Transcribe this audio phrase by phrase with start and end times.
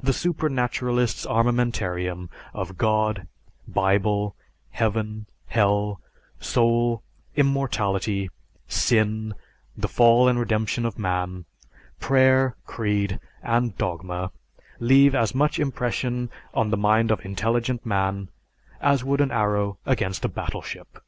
[0.00, 3.28] The supernaturalist's armamentarium of God,
[3.68, 4.34] Bible,
[4.70, 6.00] Heaven, Hell,
[6.40, 7.04] Soul,
[7.36, 8.28] Immortality,
[8.66, 9.34] Sin,
[9.76, 11.44] The Fall and Redemption of Man,
[12.00, 14.32] Prayer, Creed, and Dogma,
[14.80, 18.30] leave as much impression on the mind of intelligent man
[18.80, 20.98] as would an arrow against a battleship.